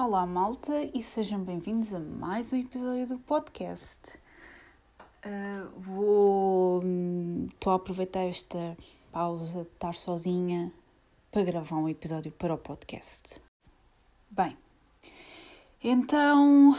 Olá, 0.00 0.24
malta, 0.24 0.72
e 0.94 1.02
sejam 1.02 1.42
bem-vindos 1.42 1.92
a 1.92 1.98
mais 1.98 2.52
um 2.52 2.56
episódio 2.56 3.08
do 3.08 3.18
podcast. 3.18 4.16
Uh, 5.26 5.68
vou. 5.76 6.80
Estou 7.48 7.72
a 7.72 7.76
aproveitar 7.76 8.20
esta 8.20 8.76
pausa 9.10 9.64
de 9.64 9.68
estar 9.70 9.96
sozinha 9.96 10.72
para 11.32 11.42
gravar 11.42 11.78
um 11.78 11.88
episódio 11.88 12.30
para 12.30 12.54
o 12.54 12.58
podcast. 12.58 13.42
Bem, 14.30 14.56
então. 15.82 16.78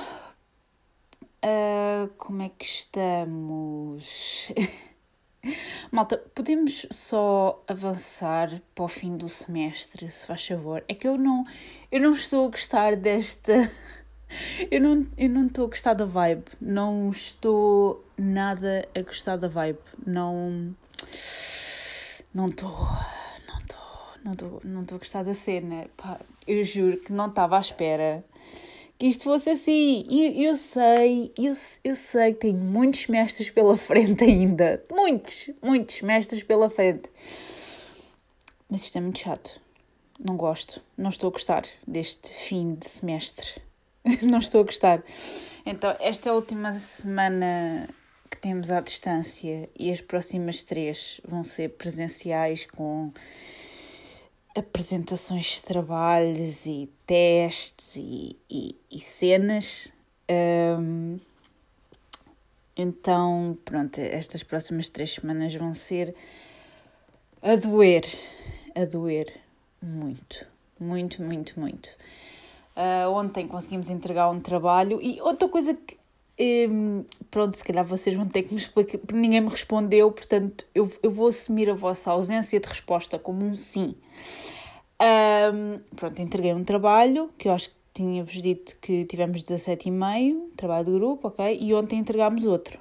Uh, 1.43 2.07
como 2.17 2.41
é 2.41 2.47
que 2.47 2.63
estamos? 2.63 4.49
Malta, 5.91 6.17
podemos 6.35 6.85
só 6.91 7.63
avançar 7.67 8.61
para 8.75 8.83
o 8.83 8.87
fim 8.87 9.15
do 9.15 9.29
semestre, 9.29 10.09
se 10.09 10.27
faz 10.27 10.45
favor? 10.45 10.83
É 10.87 10.93
que 10.93 11.07
eu 11.07 11.17
não, 11.17 11.45
eu 11.91 12.01
não 12.01 12.13
estou 12.13 12.47
a 12.47 12.51
gostar 12.51 12.95
desta. 12.95 13.71
Eu 14.69 14.79
não, 14.79 15.07
eu 15.17 15.27
não 15.27 15.47
estou 15.47 15.65
a 15.65 15.69
gostar 15.69 15.95
da 15.95 16.05
vibe. 16.05 16.43
Não 16.61 17.09
estou 17.09 18.05
nada 18.15 18.87
a 18.95 19.01
gostar 19.01 19.37
da 19.37 19.47
vibe. 19.47 19.79
Não. 20.05 20.75
Não 22.31 22.45
estou. 22.45 22.69
Não 23.47 23.57
estou. 23.57 23.79
Não 24.23 24.31
estou 24.33 24.61
não 24.63 24.81
estou 24.83 24.97
a 24.97 24.99
gostar 24.99 25.23
da 25.23 25.33
cena. 25.33 25.87
Pá, 25.97 26.19
eu 26.45 26.63
juro 26.63 26.97
que 26.97 27.11
não 27.11 27.25
estava 27.25 27.57
à 27.57 27.59
espera 27.59 28.23
que 28.99 29.07
isto 29.07 29.23
fosse 29.23 29.49
assim. 29.49 30.05
E 30.09 30.43
eu, 30.43 30.57
sei, 30.57 31.31
eu, 31.37 31.53
eu 31.85 31.95
sei 31.95 32.33
que 32.33 32.41
tenho 32.41 32.57
muitos 32.57 33.07
mestres 33.07 33.49
pela 33.49 33.77
frente 33.79 34.25
ainda. 34.25 34.83
Muitos, 34.91 35.49
muitos 35.63 36.01
mestres 36.01 36.43
pela 36.43 36.69
frente. 36.69 37.09
Mas 38.69 38.83
isto 38.83 38.97
é 38.97 39.01
muito 39.01 39.17
chato. 39.17 39.59
Não 40.19 40.35
gosto. 40.35 40.81
Não 40.97 41.09
estou 41.09 41.29
a 41.29 41.31
gostar 41.31 41.63
deste 41.87 42.33
fim 42.33 42.75
de 42.75 42.87
semestre. 42.89 43.61
não 44.21 44.39
estou 44.39 44.61
a 44.61 44.65
gostar. 44.65 45.01
Então, 45.65 45.95
esta 46.01 46.33
última 46.33 46.73
semana 46.73 47.87
que 48.29 48.37
temos 48.37 48.69
à 48.69 48.81
distância 48.81 49.69
e 49.77 49.91
as 49.91 50.01
próximas 50.01 50.61
três 50.61 51.21
vão 51.25 51.43
ser 51.43 51.69
presenciais 51.69 52.65
com 52.65 53.11
apresentações 54.55 55.55
de 55.55 55.63
trabalhos 55.63 56.65
e 56.65 56.89
testes 57.05 57.95
e, 57.95 58.37
e, 58.49 58.75
e 58.91 58.99
cenas. 58.99 59.91
Um, 60.29 61.19
então, 62.75 63.57
pronto, 63.65 63.99
estas 63.99 64.43
próximas 64.43 64.89
três 64.89 65.13
semanas 65.13 65.53
vão 65.53 65.73
ser 65.73 66.15
a 67.41 67.55
doer, 67.55 68.05
a 68.75 68.85
doer 68.85 69.33
muito, 69.81 70.45
muito, 70.79 71.21
muito, 71.21 71.59
muito. 71.59 71.89
Uh, 72.75 73.09
ontem 73.11 73.47
conseguimos 73.47 73.89
entregar 73.89 74.29
um 74.29 74.39
trabalho 74.39 75.01
e 75.01 75.19
outra 75.21 75.49
coisa 75.49 75.73
que, 75.73 75.98
um, 76.39 77.03
pronto, 77.29 77.57
se 77.57 77.63
calhar 77.63 77.83
vocês 77.83 78.15
vão 78.15 78.27
ter 78.27 78.43
que 78.43 78.53
me 78.53 78.59
explicar, 78.59 78.99
ninguém 79.13 79.41
me 79.41 79.49
respondeu, 79.49 80.11
portanto 80.11 80.65
eu, 80.73 80.89
eu 81.03 81.11
vou 81.11 81.27
assumir 81.27 81.69
a 81.69 81.73
vossa 81.73 82.11
ausência 82.11 82.59
de 82.59 82.67
resposta 82.67 83.19
como 83.19 83.45
um 83.45 83.53
sim. 83.53 83.95
Um, 85.01 85.79
pronto, 85.95 86.21
entreguei 86.21 86.53
um 86.53 86.63
trabalho 86.63 87.29
que 87.37 87.47
eu 87.47 87.53
acho 87.53 87.69
que 87.69 87.75
tinha-vos 87.93 88.41
dito 88.41 88.77
que 88.81 89.05
tivemos 89.05 89.43
17,5, 89.43 90.51
trabalho 90.55 90.85
de 90.85 90.91
grupo, 90.91 91.27
ok? 91.27 91.57
E 91.59 91.73
ontem 91.73 91.99
entregámos 91.99 92.45
outro. 92.45 92.79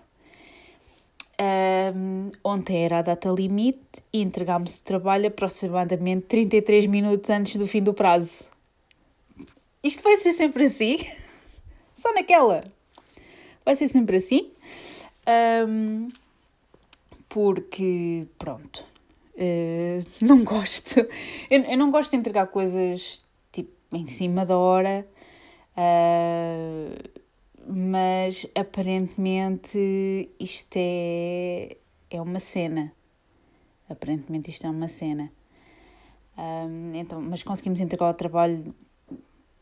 Um, 1.41 2.31
ontem 2.43 2.85
era 2.85 2.99
a 2.99 3.03
data 3.03 3.29
limite 3.31 4.03
e 4.13 4.21
entregámos 4.21 4.77
o 4.77 4.83
trabalho 4.83 5.29
aproximadamente 5.29 6.23
33 6.23 6.87
minutos 6.87 7.31
antes 7.31 7.57
do 7.57 7.67
fim 7.67 7.83
do 7.83 7.95
prazo. 7.95 8.51
Isto 9.83 10.03
vai 10.03 10.17
ser 10.17 10.33
sempre 10.33 10.65
assim? 10.67 10.99
Só 11.95 12.13
naquela? 12.13 12.63
Vai 13.69 13.77
ser 13.77 13.89
sempre 13.89 14.17
assim? 14.17 14.51
Um, 15.69 16.09
porque, 17.29 18.27
pronto, 18.39 18.83
uh, 19.35 20.25
não 20.25 20.43
gosto. 20.43 21.01
Eu, 21.51 21.63
eu, 21.65 21.77
não 21.77 21.91
gosto 21.91 22.13
de 22.13 22.17
entregar 22.17 22.47
coisas 22.47 23.23
tipo 23.53 23.71
em 23.93 24.07
cima 24.07 24.47
da 24.47 24.57
hora, 24.57 25.07
uh, 25.77 27.21
mas 27.71 28.47
aparentemente 28.55 30.31
isto 30.41 30.75
é, 30.75 31.77
é 32.11 32.23
uma 32.23 32.41
cena. 32.41 32.91
Aparentemente 33.87 34.51
isto 34.51 34.67
é 34.67 34.71
uma 34.71 34.89
cena. 34.89 35.31
Um, 36.39 36.95
então, 36.95 37.21
mas 37.21 37.43
conseguimos 37.43 37.81
entregar 37.81 38.09
o 38.09 38.15
trabalho 38.15 38.75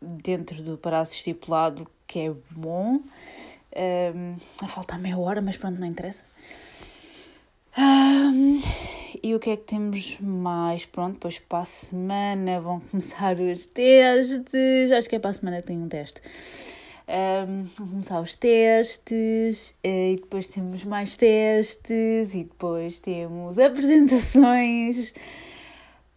dentro 0.01 0.63
do 0.63 0.79
prazo 0.79 1.13
estipulado, 1.13 1.91
que 2.07 2.21
é 2.21 2.33
bom. 2.51 3.01
Um, 3.77 4.37
falta 4.69 4.97
meia 4.97 5.19
hora, 5.19 5.43
mas 5.43 5.57
pronto, 5.57 5.79
não 5.79 5.87
interessa. 5.87 6.25
Um, 7.79 8.63
e 9.23 9.35
o 9.35 9.39
que 9.39 9.51
é 9.51 9.57
que 9.57 9.65
temos 9.65 10.19
mais? 10.21 10.87
Pronto, 10.87 11.15
depois 11.15 11.39
para 11.39 11.59
a 11.61 11.65
semana 11.67 12.61
vão 12.61 12.81
começar 12.91 13.37
os 13.39 13.67
testes. 13.67 14.91
Acho 14.91 15.09
que 15.09 15.17
é 15.17 15.19
para 15.19 15.31
a 15.31 15.35
semana 15.35 15.61
que 15.61 15.67
tem 15.67 15.79
um 15.79 15.89
teste. 15.89 16.21
Um, 17.09 17.65
vão 17.77 17.89
começar 17.89 18.21
os 18.21 18.35
testes 18.35 19.75
eh, 19.85 20.13
e 20.13 20.17
depois 20.17 20.49
temos 20.49 20.83
mais 20.83 21.17
testes 21.17 22.35
e 22.35 22.45
depois 22.45 22.99
temos 22.99 23.59
apresentações. 23.61 25.13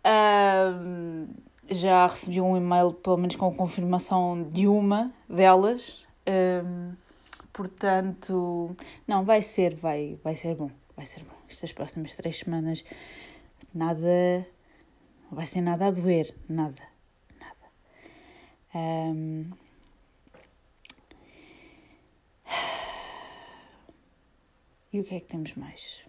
Um, 0.05 1.27
já 1.69 2.07
recebi 2.07 2.41
um 2.41 2.57
e-mail, 2.57 2.93
pelo 2.93 3.17
menos 3.17 3.35
com 3.35 3.53
confirmação 3.53 4.43
de 4.43 4.67
uma 4.67 5.13
delas. 5.27 6.03
Um, 6.27 6.93
portanto, 7.53 8.75
não, 9.07 9.23
vai 9.23 9.41
ser, 9.41 9.75
vai, 9.75 10.19
vai 10.23 10.35
ser 10.35 10.55
bom, 10.55 10.71
vai 10.95 11.05
ser 11.05 11.23
bom. 11.23 11.35
Estas 11.49 11.71
próximas 11.71 12.15
três 12.15 12.39
semanas, 12.39 12.83
nada, 13.73 14.47
vai 15.31 15.45
ser 15.45 15.61
nada 15.61 15.87
a 15.87 15.91
doer, 15.91 16.35
nada, 16.47 16.81
nada. 17.39 17.55
Um, 18.75 19.49
e 24.93 24.99
o 24.99 25.03
que 25.03 25.15
é 25.15 25.19
que 25.19 25.27
temos 25.27 25.53
mais? 25.55 26.03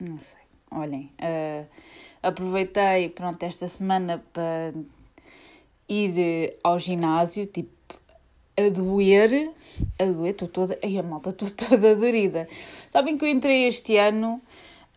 Não 0.00 0.18
sei. 0.18 0.47
Olhem, 0.70 1.10
uh, 1.20 1.66
aproveitei 2.22 3.08
pronto, 3.08 3.42
esta 3.42 3.66
semana 3.66 4.22
para 4.32 4.72
ir 5.88 6.56
ao 6.62 6.78
ginásio, 6.78 7.46
tipo, 7.46 7.70
a 8.56 8.68
doer, 8.68 9.50
a 9.98 10.04
doer, 10.04 10.32
estou 10.32 10.48
toda, 10.48 10.78
ai 10.82 10.98
a 10.98 11.02
malta, 11.02 11.30
estou 11.30 11.48
toda 11.68 11.94
dorida. 11.94 12.48
Sabem 12.90 13.16
que 13.16 13.24
eu 13.24 13.28
entrei 13.28 13.66
este 13.66 13.96
ano, 13.96 14.42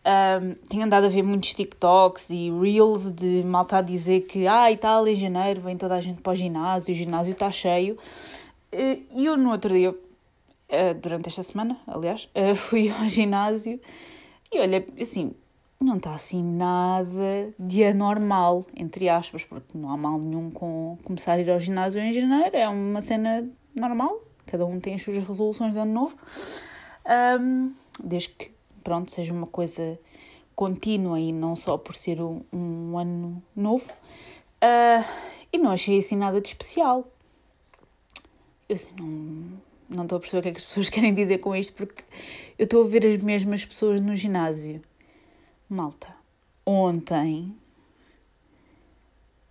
um, 0.04 0.54
tenho 0.68 0.84
andado 0.84 1.06
a 1.06 1.08
ver 1.08 1.22
muitos 1.22 1.54
TikToks 1.54 2.30
e 2.30 2.50
Reels 2.50 3.12
de 3.12 3.42
malta 3.44 3.78
a 3.78 3.80
dizer 3.80 4.22
que, 4.22 4.46
ah, 4.46 4.70
e 4.70 4.76
tal, 4.76 5.06
em 5.08 5.14
janeiro 5.14 5.62
vem 5.62 5.76
toda 5.76 5.94
a 5.94 6.00
gente 6.00 6.20
para 6.20 6.32
o 6.32 6.36
ginásio, 6.36 6.92
o 6.92 6.96
ginásio 6.96 7.32
está 7.32 7.50
cheio. 7.50 7.96
E 8.72 9.26
eu 9.26 9.36
no 9.36 9.52
outro 9.52 9.72
dia, 9.72 9.94
durante 11.00 11.28
esta 11.28 11.42
semana, 11.42 11.78
aliás, 11.86 12.28
fui 12.56 12.90
ao 12.90 13.08
ginásio 13.08 13.78
e 14.50 14.58
olha, 14.58 14.84
assim, 15.00 15.34
não 15.82 15.96
está 15.96 16.14
assim 16.14 16.42
nada 16.42 17.52
de 17.58 17.84
anormal, 17.84 18.66
entre 18.76 19.08
aspas, 19.08 19.44
porque 19.44 19.76
não 19.76 19.90
há 19.90 19.96
mal 19.96 20.18
nenhum 20.18 20.50
com 20.50 20.98
começar 21.04 21.34
a 21.34 21.40
ir 21.40 21.50
ao 21.50 21.60
ginásio 21.60 22.00
em 22.00 22.12
janeiro, 22.12 22.56
é 22.56 22.68
uma 22.68 23.02
cena 23.02 23.48
normal, 23.74 24.20
cada 24.46 24.64
um 24.66 24.78
tem 24.80 24.94
as 24.94 25.02
suas 25.02 25.24
resoluções 25.24 25.74
de 25.74 25.78
ano 25.78 25.92
novo, 25.92 26.16
um, 27.40 27.72
desde 28.02 28.30
que, 28.30 28.50
pronto, 28.82 29.10
seja 29.10 29.32
uma 29.32 29.46
coisa 29.46 29.98
contínua 30.54 31.18
e 31.18 31.32
não 31.32 31.56
só 31.56 31.76
por 31.76 31.94
ser 31.94 32.20
um, 32.20 32.42
um 32.52 32.98
ano 32.98 33.42
novo. 33.56 33.90
Uh, 34.62 35.04
e 35.52 35.58
não 35.58 35.70
achei 35.70 35.98
assim 35.98 36.16
nada 36.16 36.40
de 36.40 36.48
especial. 36.48 37.06
Eu 38.68 38.76
assim, 38.76 38.92
não, 38.98 39.60
não 39.88 40.02
estou 40.04 40.16
a 40.16 40.20
perceber 40.20 40.38
o 40.38 40.42
que 40.42 40.48
é 40.48 40.52
que 40.52 40.58
as 40.58 40.64
pessoas 40.64 40.88
querem 40.90 41.12
dizer 41.12 41.38
com 41.38 41.54
isto, 41.54 41.72
porque 41.72 42.04
eu 42.58 42.64
estou 42.64 42.84
a 42.84 42.86
ver 42.86 43.06
as 43.06 43.22
mesmas 43.22 43.64
pessoas 43.64 44.00
no 44.00 44.14
ginásio 44.14 44.80
Malta, 45.72 46.14
ontem. 46.66 47.56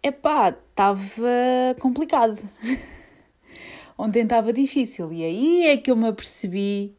Epá, 0.04 0.50
estava 0.50 1.76
complicado. 1.80 2.38
ontem 3.98 4.22
estava 4.22 4.54
difícil. 4.54 5.12
E 5.12 5.24
aí 5.24 5.66
é 5.66 5.78
que 5.78 5.90
eu 5.90 5.96
me 5.96 6.08
apercebi 6.08 6.96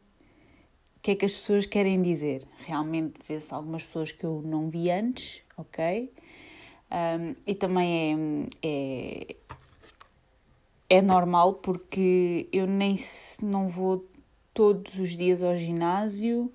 o 0.97 0.99
que 1.01 1.11
é 1.11 1.15
que 1.15 1.23
as 1.23 1.35
pessoas 1.35 1.65
querem 1.65 2.01
dizer. 2.01 2.43
Realmente 2.65 3.13
vê-se 3.25 3.53
algumas 3.53 3.85
pessoas 3.85 4.11
que 4.11 4.25
eu 4.25 4.41
não 4.43 4.69
vi 4.69 4.91
antes, 4.91 5.41
ok? 5.55 6.11
Um, 6.91 7.33
e 7.47 7.55
também 7.55 8.49
é, 8.61 9.27
é, 10.89 10.97
é 10.97 11.01
normal 11.01 11.53
porque 11.53 12.49
eu 12.51 12.67
nem 12.67 12.97
não 13.41 13.69
vou 13.69 14.05
todos 14.53 14.99
os 14.99 15.15
dias 15.15 15.41
ao 15.41 15.55
ginásio 15.55 16.51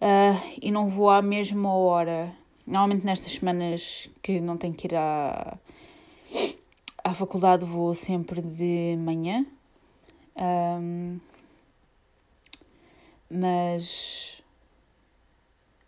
uh, 0.00 0.58
e 0.60 0.70
não 0.70 0.88
vou 0.88 1.10
à 1.10 1.22
mesma 1.22 1.72
hora. 1.72 2.34
Normalmente 2.66 3.04
nestas 3.04 3.32
semanas 3.32 4.08
que 4.22 4.40
não 4.40 4.56
tenho 4.56 4.74
que 4.74 4.86
ir 4.86 4.94
à, 4.94 5.56
à 7.02 7.14
faculdade 7.14 7.64
vou 7.64 7.94
sempre 7.94 8.42
de 8.42 8.96
manhã, 8.98 9.46
um, 10.36 11.18
mas 13.30 14.42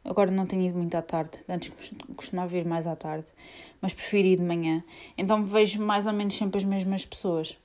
agora 0.02 0.30
não 0.30 0.46
tenho 0.46 0.62
ido 0.62 0.78
muito 0.78 0.94
à 0.94 1.02
tarde. 1.02 1.38
Antes 1.48 1.70
costumava 2.16 2.56
ir 2.56 2.66
mais 2.66 2.86
à 2.86 2.96
tarde, 2.96 3.26
mas 3.80 3.92
prefiro 3.92 4.28
ir 4.28 4.36
de 4.36 4.42
manhã. 4.42 4.82
Então 5.18 5.44
vejo 5.44 5.82
mais 5.82 6.06
ou 6.06 6.12
menos 6.12 6.34
sempre 6.34 6.58
as 6.58 6.64
mesmas 6.64 7.04
pessoas. 7.04 7.56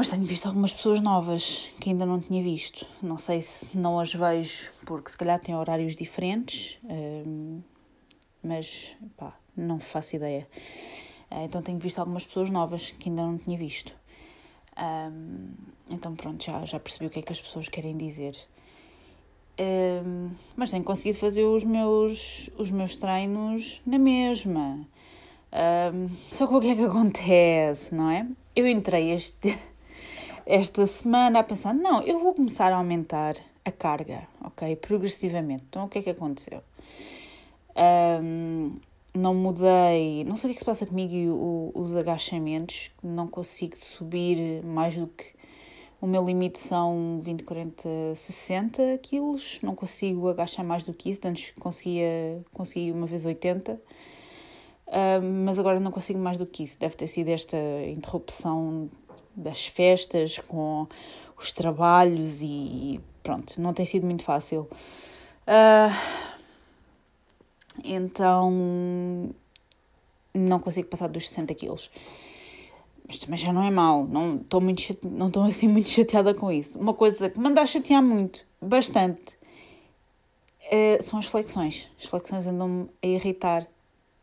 Mas 0.00 0.08
tenho 0.08 0.24
visto 0.24 0.46
algumas 0.46 0.72
pessoas 0.72 1.02
novas 1.02 1.68
que 1.78 1.90
ainda 1.90 2.06
não 2.06 2.18
tinha 2.18 2.42
visto. 2.42 2.86
Não 3.02 3.18
sei 3.18 3.42
se 3.42 3.76
não 3.76 4.00
as 4.00 4.14
vejo 4.14 4.72
porque 4.86 5.10
se 5.10 5.18
calhar 5.18 5.38
têm 5.38 5.54
horários 5.54 5.94
diferentes, 5.94 6.78
um, 6.84 7.60
mas 8.42 8.96
pá, 9.14 9.36
não 9.54 9.78
faço 9.78 10.16
ideia. 10.16 10.48
Uh, 11.30 11.44
então 11.44 11.60
tenho 11.60 11.78
visto 11.78 11.98
algumas 11.98 12.24
pessoas 12.24 12.48
novas 12.48 12.92
que 12.92 13.10
ainda 13.10 13.20
não 13.20 13.36
tinha 13.36 13.58
visto. 13.58 13.94
Um, 14.78 15.50
então 15.90 16.16
pronto, 16.16 16.42
já, 16.42 16.64
já 16.64 16.80
percebi 16.80 17.04
o 17.04 17.10
que 17.10 17.18
é 17.18 17.22
que 17.22 17.32
as 17.32 17.40
pessoas 17.42 17.68
querem 17.68 17.94
dizer. 17.94 18.34
Um, 19.60 20.30
mas 20.56 20.70
tenho 20.70 20.82
conseguido 20.82 21.18
fazer 21.18 21.44
os 21.44 21.62
meus, 21.62 22.48
os 22.56 22.70
meus 22.70 22.96
treinos 22.96 23.82
na 23.84 23.98
mesma. 23.98 24.80
Só 26.32 26.46
que 26.46 26.54
o 26.54 26.60
que 26.62 26.70
é 26.70 26.74
que 26.74 26.84
acontece, 26.84 27.94
não 27.94 28.08
é? 28.10 28.26
Eu 28.56 28.66
entrei 28.66 29.10
este, 29.10 29.58
esta 30.50 30.84
semana 30.84 31.38
a 31.38 31.44
pensar, 31.44 31.72
não, 31.72 32.02
eu 32.02 32.18
vou 32.18 32.34
começar 32.34 32.72
a 32.72 32.76
aumentar 32.76 33.36
a 33.64 33.70
carga, 33.70 34.26
ok? 34.42 34.74
Progressivamente. 34.76 35.64
Então 35.68 35.84
o 35.84 35.88
que 35.88 36.00
é 36.00 36.02
que 36.02 36.10
aconteceu? 36.10 36.60
Um, 38.20 38.72
não 39.14 39.32
mudei, 39.32 40.24
não 40.24 40.36
sei 40.36 40.50
o 40.50 40.52
que, 40.52 40.56
é 40.56 40.58
que 40.58 40.60
se 40.60 40.64
passa 40.64 40.86
comigo 40.86 41.14
e 41.14 41.28
o, 41.28 41.70
os 41.72 41.94
agachamentos, 41.94 42.90
não 43.02 43.28
consigo 43.28 43.76
subir 43.76 44.64
mais 44.64 44.96
do 44.96 45.06
que 45.06 45.38
o 46.00 46.06
meu 46.06 46.24
limite 46.24 46.58
são 46.58 47.20
20, 47.22 47.44
40, 47.44 48.14
60 48.14 48.98
quilos, 48.98 49.60
não 49.62 49.74
consigo 49.74 50.28
agachar 50.28 50.64
mais 50.64 50.82
do 50.82 50.92
que 50.92 51.10
isso, 51.10 51.20
antes 51.24 51.52
conseguia, 51.60 52.42
consegui 52.52 52.90
uma 52.90 53.06
vez 53.06 53.24
80, 53.24 53.74
uh, 53.74 53.80
mas 55.44 55.58
agora 55.58 55.78
não 55.78 55.90
consigo 55.92 56.18
mais 56.18 56.38
do 56.38 56.46
que 56.46 56.64
isso, 56.64 56.78
deve 56.78 56.96
ter 56.96 57.06
sido 57.06 57.28
esta 57.28 57.56
interrupção 57.86 58.90
das 59.40 59.66
festas 59.66 60.38
com 60.38 60.86
os 61.36 61.52
trabalhos 61.52 62.40
e 62.42 63.00
pronto, 63.22 63.60
não 63.60 63.72
tem 63.72 63.86
sido 63.86 64.04
muito 64.06 64.22
fácil. 64.22 64.68
Uh, 65.46 66.30
então 67.82 68.52
não 70.34 70.58
consigo 70.60 70.88
passar 70.88 71.08
dos 71.08 71.28
60 71.28 71.54
quilos. 71.54 71.90
Mas 73.06 73.18
também 73.18 73.38
já 73.38 73.52
não 73.52 73.62
é 73.62 73.70
mau, 73.70 74.06
não 74.06 74.36
estou 74.36 74.60
muito 74.60 74.82
não 75.04 75.26
estou 75.26 75.42
assim 75.44 75.66
muito 75.66 75.88
chateada 75.88 76.34
com 76.34 76.52
isso. 76.52 76.78
Uma 76.78 76.94
coisa 76.94 77.28
que 77.28 77.40
me 77.40 77.48
anda 77.48 77.62
a 77.62 77.66
chatear 77.66 78.02
muito, 78.02 78.46
bastante, 78.60 79.34
uh, 80.70 81.02
são 81.02 81.18
as 81.18 81.26
flexões. 81.26 81.90
As 81.98 82.04
flexões 82.04 82.46
andam-me 82.46 82.88
a 83.02 83.06
irritar 83.06 83.66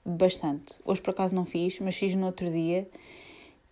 bastante. 0.05 0.79
Hoje 0.85 1.01
por 1.01 1.09
acaso 1.09 1.35
não 1.35 1.43
fiz, 1.43 1.79
mas 1.79 1.95
fiz 1.95 2.15
no 2.15 2.27
outro 2.27 2.49
dia 2.49 2.87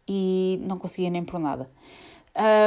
e 0.07 0.59
não 0.67 0.77
conseguia 0.77 1.09
nem 1.09 1.23
por 1.23 1.39
nada. 1.39 1.69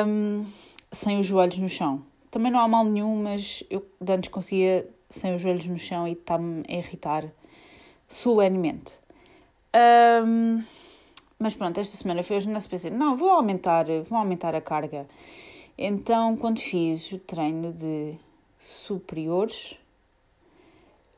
Um, 0.07 0.45
sem 0.91 1.19
os 1.19 1.27
joelhos 1.27 1.59
no 1.59 1.69
chão. 1.69 2.03
Também 2.31 2.51
não 2.51 2.61
há 2.61 2.69
mal 2.69 2.85
nenhum, 2.85 3.23
mas 3.23 3.65
eu 3.71 3.87
antes 4.09 4.31
conseguia 4.31 4.89
sem 5.09 5.35
os 5.35 5.41
joelhos 5.41 5.67
no 5.67 5.79
chão 5.79 6.07
e 6.07 6.13
está-me 6.13 6.65
a 6.69 6.75
irritar 6.75 7.25
solenemente. 8.07 8.99
Um, 10.25 10.63
mas 11.39 11.55
pronto, 11.55 11.79
esta 11.79 11.97
semana 11.97 12.23
foi 12.23 12.37
hoje 12.37 12.47
ginásio 12.47 12.69
pensei, 12.69 12.91
não, 12.91 13.17
vou 13.17 13.31
aumentar, 13.31 13.87
vou 14.07 14.19
aumentar 14.19 14.55
a 14.55 14.61
carga. 14.61 15.07
Então, 15.77 16.37
quando 16.37 16.59
fiz 16.59 17.13
o 17.13 17.19
treino 17.19 17.73
de 17.73 18.19
superiores, 18.59 19.77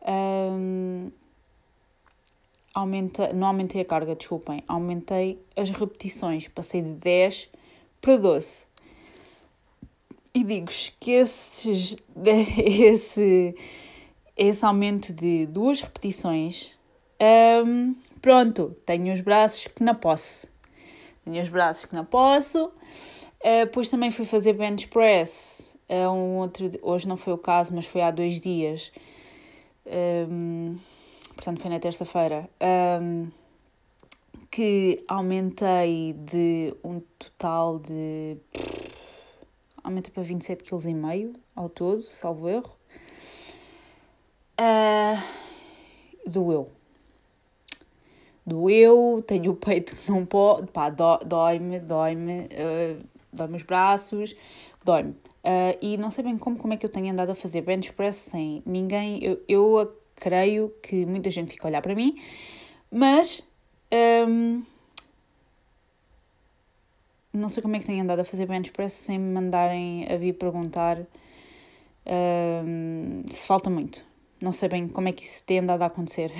um, 0.02 1.10
aumenta, 2.74 3.32
não 3.32 3.48
aumentei 3.48 3.80
a 3.80 3.84
carga, 3.84 4.14
desculpem, 4.14 4.62
aumentei 4.66 5.42
as 5.56 5.70
repetições, 5.70 6.48
passei 6.48 6.82
de 6.82 6.92
10 6.92 7.50
para 8.00 8.16
12. 8.16 8.64
E 10.32 10.44
digo-vos 10.44 10.92
que 11.00 11.10
esses, 11.12 11.96
esse, 12.24 13.54
esse 14.36 14.64
aumento 14.64 15.12
de 15.12 15.46
duas 15.46 15.80
repetições, 15.80 16.70
um, 17.66 17.94
pronto, 18.22 18.74
tenho 18.86 19.12
os 19.12 19.20
braços 19.20 19.66
que 19.66 19.82
não 19.82 19.94
posso. 19.94 20.48
Tenho 21.24 21.42
os 21.42 21.48
braços 21.48 21.84
que 21.84 21.94
não 21.94 22.04
posso. 22.04 22.66
Uh, 23.40 23.64
depois 23.64 23.88
também 23.88 24.10
fui 24.10 24.24
fazer 24.24 24.52
bench 24.52 24.88
press. 24.88 25.76
Uh, 25.88 26.08
um 26.10 26.36
outro, 26.38 26.70
hoje 26.82 27.08
não 27.08 27.16
foi 27.16 27.32
o 27.32 27.38
caso, 27.38 27.74
mas 27.74 27.86
foi 27.86 28.00
há 28.00 28.10
dois 28.10 28.40
dias. 28.40 28.92
Um, 29.86 30.76
portanto, 31.40 31.60
foi 31.62 31.70
na 31.70 31.80
terça-feira. 31.80 32.50
Um, 33.00 33.30
que 34.50 35.02
aumentei 35.08 36.12
de 36.12 36.74
um 36.84 37.00
total 37.18 37.78
de 37.78 38.36
aumenta 39.82 40.10
para 40.10 40.22
27,5 40.22 41.32
kg 41.32 41.40
ao 41.56 41.70
todo, 41.70 42.02
salvo 42.02 42.46
erro. 42.46 42.76
Uh, 44.60 46.30
doeu. 46.30 46.70
Doeu, 48.44 49.24
tenho 49.26 49.52
o 49.52 49.56
peito 49.56 49.96
que 49.96 50.10
não 50.10 50.26
pode, 50.26 50.70
pá, 50.70 50.90
dói-me, 50.90 51.78
dói-me, 51.78 52.40
uh, 52.40 53.02
dói-me 53.32 53.56
os 53.56 53.62
braços, 53.62 54.36
dói-me. 54.84 55.12
Uh, 55.12 55.78
e 55.80 55.96
não 55.96 56.10
sei 56.10 56.22
bem 56.22 56.36
como, 56.36 56.58
como 56.58 56.74
é 56.74 56.76
que 56.76 56.84
eu 56.84 56.90
tenho 56.90 57.10
andado 57.10 57.30
a 57.30 57.34
fazer 57.34 57.62
bench 57.62 57.94
press 57.94 58.16
sem 58.16 58.62
ninguém. 58.66 59.24
Eu, 59.24 59.42
eu 59.48 59.99
creio 60.20 60.72
que 60.82 61.06
muita 61.06 61.30
gente 61.30 61.50
fica 61.50 61.66
a 61.66 61.70
olhar 61.70 61.82
para 61.82 61.94
mim, 61.94 62.20
mas 62.90 63.42
um, 64.28 64.62
não 67.32 67.48
sei 67.48 67.62
como 67.62 67.76
é 67.76 67.78
que 67.78 67.86
tenho 67.86 68.02
andado 68.02 68.20
a 68.20 68.24
fazer 68.24 68.46
bench 68.46 68.70
press 68.72 68.92
sem 68.92 69.18
me 69.18 69.32
mandarem 69.32 70.06
a 70.12 70.16
vir 70.16 70.34
perguntar 70.34 70.98
um, 72.66 73.22
se 73.30 73.46
falta 73.46 73.70
muito. 73.70 74.04
Não 74.40 74.52
sei 74.52 74.68
bem 74.68 74.88
como 74.88 75.08
é 75.08 75.12
que 75.12 75.24
isso 75.24 75.44
tem 75.44 75.58
andado 75.58 75.82
a 75.82 75.86
acontecer. 75.86 76.32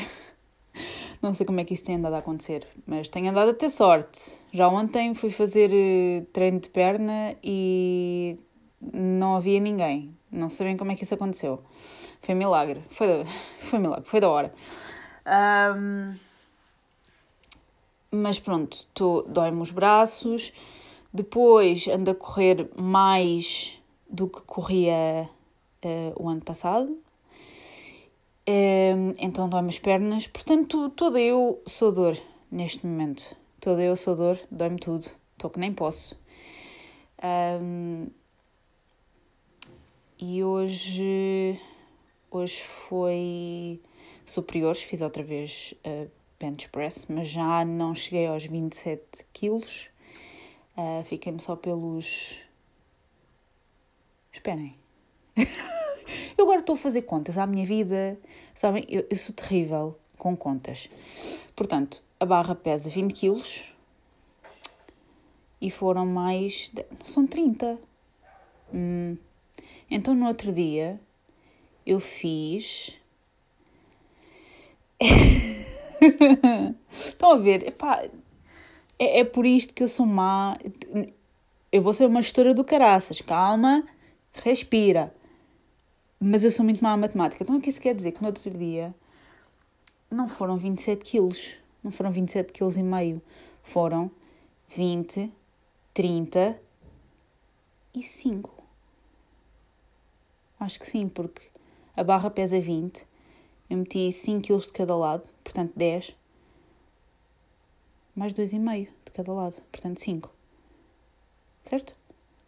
não 1.22 1.34
sei 1.34 1.46
como 1.46 1.60
é 1.60 1.64
que 1.64 1.74
isso 1.74 1.84
tem 1.84 1.96
andado 1.96 2.14
a 2.14 2.18
acontecer, 2.18 2.66
mas 2.86 3.08
tenho 3.08 3.30
andado 3.30 3.50
a 3.50 3.54
ter 3.54 3.70
sorte. 3.70 4.20
Já 4.52 4.68
ontem 4.68 5.14
fui 5.14 5.30
fazer 5.30 5.70
eh, 5.72 6.24
treino 6.32 6.60
de 6.60 6.68
perna 6.68 7.36
e 7.42 8.36
não 8.80 9.36
havia 9.36 9.60
ninguém. 9.60 10.14
Não 10.30 10.48
sei 10.48 10.68
bem 10.68 10.76
como 10.76 10.92
é 10.92 10.96
que 10.96 11.04
isso 11.04 11.14
aconteceu. 11.14 11.62
Foi 12.22 12.34
milagre. 12.34 12.82
Foi, 12.90 13.24
foi 13.60 13.78
milagre. 13.78 14.08
Foi 14.08 14.20
da 14.20 14.28
hora. 14.28 14.54
Um, 15.76 16.14
mas 18.10 18.38
pronto, 18.38 18.86
dói-me 19.28 19.60
os 19.60 19.70
braços. 19.70 20.52
Depois 21.12 21.88
ando 21.88 22.10
a 22.10 22.14
correr 22.14 22.70
mais 22.76 23.80
do 24.08 24.28
que 24.28 24.40
corria 24.42 25.28
uh, 25.84 26.22
o 26.22 26.28
ano 26.28 26.40
passado. 26.40 26.92
Uh, 28.48 29.12
então 29.18 29.48
dói-me 29.48 29.68
as 29.68 29.78
pernas. 29.78 30.26
Portanto, 30.26 30.90
toda 30.90 31.20
eu 31.20 31.62
sou 31.66 31.92
dor 31.92 32.18
neste 32.50 32.86
momento. 32.86 33.36
Toda 33.60 33.82
eu 33.82 33.94
sou 33.96 34.16
dor, 34.16 34.38
dói-me 34.50 34.78
tudo. 34.78 35.06
Estou 35.32 35.50
que 35.50 35.60
nem 35.60 35.72
posso. 35.72 36.18
Um, 37.22 38.06
e 40.22 40.44
hoje, 40.44 41.58
hoje 42.30 42.62
foi 42.62 43.80
superiores, 44.26 44.82
fiz 44.82 45.00
outra 45.00 45.22
vez 45.22 45.72
uh, 45.86 46.10
bench 46.38 46.68
press, 46.68 47.06
mas 47.08 47.28
já 47.28 47.64
não 47.64 47.94
cheguei 47.94 48.26
aos 48.26 48.44
27 48.44 49.24
quilos. 49.32 49.88
Uh, 50.76 51.02
Fiquei-me 51.04 51.40
só 51.40 51.56
pelos. 51.56 52.42
Esperem. 54.30 54.76
eu 56.36 56.44
agora 56.44 56.60
estou 56.60 56.74
a 56.74 56.78
fazer 56.78 57.02
contas 57.02 57.38
à 57.38 57.46
minha 57.46 57.64
vida. 57.64 58.18
Sabem, 58.54 58.84
eu, 58.88 59.06
eu 59.08 59.16
sou 59.16 59.34
terrível 59.34 59.98
com 60.18 60.36
contas. 60.36 60.90
Portanto, 61.56 62.04
a 62.18 62.26
barra 62.26 62.54
pesa 62.54 62.90
20 62.90 63.12
quilos 63.14 63.74
e 65.60 65.70
foram 65.70 66.04
mais. 66.04 66.68
De... 66.68 66.84
são 67.02 67.26
30. 67.26 67.78
Hum. 68.74 69.16
Então, 69.90 70.14
no 70.14 70.26
outro 70.26 70.52
dia, 70.52 71.00
eu 71.84 71.98
fiz. 71.98 72.96
Estão 76.92 77.32
a 77.32 77.36
ver? 77.36 77.66
Epá, 77.66 78.04
é, 78.98 79.20
é 79.20 79.24
por 79.24 79.44
isto 79.44 79.74
que 79.74 79.82
eu 79.82 79.88
sou 79.88 80.06
má. 80.06 80.56
Eu 81.72 81.82
vou 81.82 81.92
ser 81.92 82.06
uma 82.06 82.22
gestora 82.22 82.54
do 82.54 82.62
caraças. 82.62 83.20
Calma, 83.20 83.82
respira. 84.32 85.12
Mas 86.20 86.44
eu 86.44 86.50
sou 86.50 86.64
muito 86.64 86.82
má 86.82 86.92
a 86.92 86.96
matemática. 86.96 87.42
Então 87.42 87.56
o 87.56 87.60
que 87.60 87.70
isso 87.70 87.80
quer 87.80 87.94
dizer? 87.94 88.12
Que 88.12 88.20
no 88.20 88.28
outro 88.28 88.50
dia 88.50 88.94
não 90.10 90.28
foram 90.28 90.56
27 90.56 91.02
quilos. 91.02 91.54
Não 91.82 91.90
foram 91.90 92.10
27 92.10 92.52
quilos 92.52 92.76
e 92.76 92.82
meio. 92.82 93.22
foram 93.62 94.10
20, 94.68 95.32
30 95.94 96.60
e 97.94 98.02
5. 98.02 98.59
Acho 100.60 100.78
que 100.78 100.86
sim, 100.86 101.08
porque 101.08 101.40
a 101.96 102.04
barra 102.04 102.30
pesa 102.30 102.60
20, 102.60 103.06
eu 103.70 103.78
meti 103.78 104.12
5 104.12 104.46
kg 104.46 104.60
de 104.60 104.72
cada 104.72 104.94
lado, 104.94 105.28
portanto 105.42 105.72
10, 105.74 106.14
mais 108.14 108.34
2,5 108.34 108.88
de 109.06 109.10
cada 109.12 109.32
lado, 109.32 109.62
portanto 109.72 109.98
5. 109.98 110.30
Certo? 111.64 111.94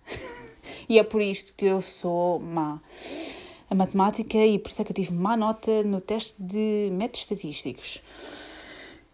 e 0.88 0.98
é 0.98 1.02
por 1.02 1.22
isto 1.22 1.54
que 1.54 1.64
eu 1.64 1.80
sou 1.80 2.38
má 2.38 2.82
a 3.70 3.74
matemática 3.74 4.36
e 4.36 4.58
por 4.58 4.68
isso 4.68 4.82
é 4.82 4.84
que 4.84 4.92
eu 4.92 4.96
tive 4.96 5.14
má 5.14 5.34
nota 5.34 5.82
no 5.82 5.98
teste 5.98 6.34
de 6.38 6.90
métodos 6.92 7.20
estatísticos. 7.20 8.02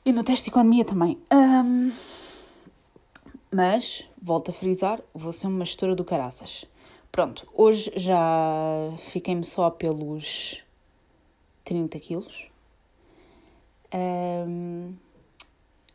E 0.04 0.12
no 0.12 0.24
teste 0.24 0.46
de 0.46 0.50
economia 0.50 0.84
também. 0.84 1.16
Um, 1.32 1.92
mas, 3.54 4.04
volto 4.20 4.50
a 4.50 4.52
frisar, 4.52 5.00
vou 5.14 5.32
ser 5.32 5.46
uma 5.46 5.64
gestora 5.64 5.94
do 5.94 6.04
caraças. 6.04 6.64
Pronto, 7.18 7.48
hoje 7.52 7.90
já 7.96 8.16
fiquei-me 9.10 9.44
só 9.44 9.70
pelos 9.70 10.62
30 11.64 11.98
quilos. 11.98 12.48
Um, 13.92 14.94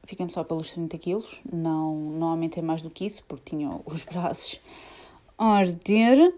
fiquei-me 0.04 0.30
só 0.30 0.44
pelos 0.44 0.74
30 0.74 0.98
quilos. 0.98 1.40
Não, 1.50 1.96
não 1.96 2.28
aumentei 2.28 2.62
mais 2.62 2.82
do 2.82 2.90
que 2.90 3.06
isso, 3.06 3.24
porque 3.26 3.52
tinha 3.52 3.80
os 3.86 4.04
braços 4.04 4.60
a 5.38 5.46
arder. 5.46 6.36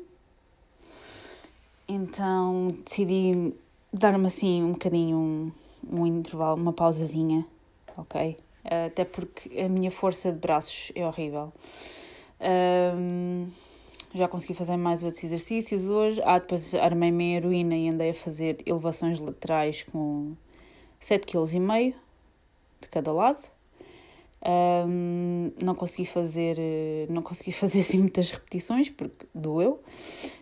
Então 1.88 2.68
decidi 2.86 3.56
dar-me 3.92 4.28
assim 4.28 4.62
um 4.62 4.74
bocadinho 4.74 5.18
um, 5.18 5.52
um 5.92 6.06
intervalo, 6.06 6.62
uma 6.62 6.74
pausazinha, 6.74 7.44
ok? 7.98 8.38
Até 8.64 9.04
porque 9.04 9.60
a 9.60 9.68
minha 9.68 9.90
força 9.90 10.32
de 10.32 10.38
braços 10.38 10.92
é 10.94 11.04
horrível. 11.08 11.52
Um, 12.40 13.48
já 14.16 14.28
consegui 14.28 14.54
fazer 14.54 14.78
mais 14.78 15.04
outros 15.04 15.24
exercícios 15.24 15.86
hoje. 15.86 16.22
Ah, 16.24 16.40
depois 16.40 16.74
armei-me 16.74 17.24
em 17.24 17.36
heroína 17.36 17.76
e 17.76 17.90
andei 17.90 18.12
a 18.12 18.14
fazer 18.14 18.64
elevações 18.66 19.20
laterais 19.20 19.84
com 19.84 20.34
7,5 21.02 21.26
kg 21.26 21.96
de 22.82 22.90
cada 22.90 23.12
lado. 23.12 23.56
Um, 24.48 25.52
não 25.60 25.74
consegui 25.74 26.06
fazer 26.06 26.58
não 27.10 27.24
consegui 27.24 27.50
fazer 27.52 27.80
assim 27.80 27.98
muitas 27.98 28.30
repetições 28.30 28.92
porque 28.92 29.26
doeu 29.34 29.82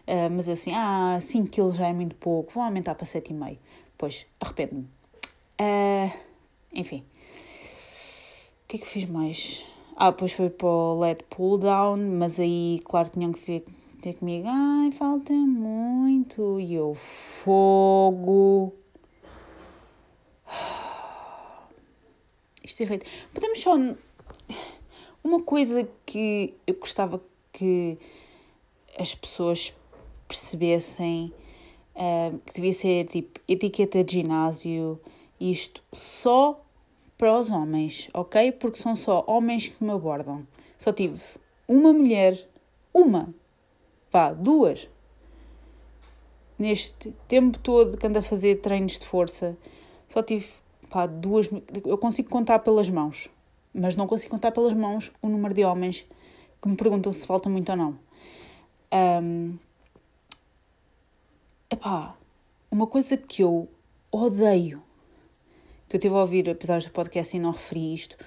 uh, 0.06 0.30
mas 0.30 0.50
eu 0.50 0.56
assim, 0.56 0.74
ah 0.74 1.18
5 1.22 1.48
kg 1.50 1.72
já 1.72 1.88
é 1.88 1.94
muito 1.94 2.14
pouco 2.16 2.52
vou 2.52 2.64
aumentar 2.64 2.96
para 2.96 3.08
7,5 3.08 3.58
pois, 3.98 4.26
arrependo-me 4.42 4.90
uh, 5.62 6.12
enfim 6.74 7.06
o 8.64 8.68
que 8.68 8.76
é 8.76 8.80
que 8.80 8.84
eu 8.84 8.90
fiz 8.90 9.06
mais? 9.08 9.73
Ah, 9.96 10.12
depois 10.12 10.32
foi 10.34 10.50
para 10.50 10.68
o 10.68 11.00
LED 11.00 11.24
pull 11.30 11.58
down 11.58 11.98
mas 11.98 12.40
aí, 12.40 12.82
claro, 12.84 13.10
tinham 13.10 13.32
que 13.32 13.46
ver 13.46 13.66
ter 14.02 14.14
comigo, 14.16 14.48
ai, 14.50 14.92
falta 14.92 15.32
muito 15.34 16.60
e 16.60 16.74
eu, 16.74 16.94
fogo 16.94 18.74
isto 22.64 22.84
irrita. 22.84 23.06
Podemos 23.34 23.60
só. 23.60 23.78
Uma 25.24 25.42
coisa 25.42 25.88
que 26.06 26.54
eu 26.68 26.76
gostava 26.76 27.22
que 27.52 27.98
as 28.98 29.16
pessoas 29.16 29.74
percebessem 30.28 31.34
uh, 31.96 32.38
que 32.46 32.54
devia 32.56 32.74
ser 32.74 33.06
tipo 33.06 33.40
etiqueta 33.48 34.04
de 34.04 34.14
ginásio, 34.14 35.00
isto 35.40 35.82
só 35.94 36.62
para 37.24 37.40
os 37.40 37.50
homens, 37.50 38.10
ok? 38.14 38.52
Porque 38.52 38.78
são 38.78 38.98
só 38.98 39.24
homens 39.26 39.70
que 39.70 39.82
me 39.82 39.92
abordam. 39.92 40.46
Só 40.78 40.92
tive 40.92 41.22
uma 41.66 41.94
mulher, 41.94 42.38
uma, 42.94 43.34
pá, 44.12 44.34
duas, 44.34 44.90
neste 46.60 47.12
tempo 47.26 47.58
todo 47.60 47.96
que 47.96 48.06
ando 48.06 48.20
a 48.20 48.22
fazer 48.22 48.56
treinos 48.56 49.00
de 49.00 49.06
força, 49.06 49.58
só 50.06 50.22
tive 50.22 50.50
pá, 50.90 51.06
duas. 51.06 51.50
Eu 51.86 51.98
consigo 51.98 52.30
contar 52.30 52.60
pelas 52.60 52.90
mãos, 52.90 53.30
mas 53.74 53.96
não 53.96 54.06
consigo 54.06 54.32
contar 54.32 54.52
pelas 54.52 54.74
mãos 54.74 55.10
o 55.22 55.30
número 55.30 55.54
de 55.54 55.64
homens 55.64 56.06
que 56.62 56.68
me 56.68 56.76
perguntam 56.76 57.14
se 57.14 57.26
falta 57.26 57.48
muito 57.48 57.70
ou 57.70 57.78
não. 57.78 58.00
Um, 59.24 59.58
epá, 61.70 62.18
uma 62.70 62.86
coisa 62.86 63.16
que 63.16 63.44
eu 63.44 63.70
odeio, 64.12 64.84
que 65.94 65.98
eu 65.98 66.02
tive 66.02 66.16
a 66.16 66.22
ouvir 66.22 66.48
episódios 66.48 66.86
do 66.86 66.92
podcast 66.92 67.38
e 67.38 67.40
não 67.40 67.52
referi 67.52 67.94
isto, 67.94 68.18